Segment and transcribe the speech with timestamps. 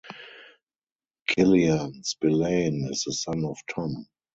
[1.27, 4.07] Killian Spillane is the son of Tom.